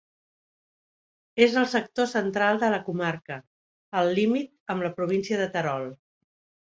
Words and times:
És 1.47 1.57
al 1.61 1.67
sector 1.73 2.09
central 2.13 2.61
de 2.63 2.71
la 2.75 2.81
comarca, 2.87 3.37
al 4.01 4.11
límit 4.21 4.51
amb 4.75 4.87
la 4.89 4.93
província 5.01 5.41
de 5.43 5.51
Terol. 5.59 5.87